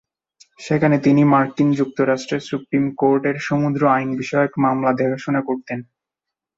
[0.59, 5.79] সেখানে তিনি মার্কিন যুক্তরাষ্ট্রের সুপ্রিম কোর্টের সমুদ্র আইন বিষয়ক মামলা দেখাশুনা করতেন।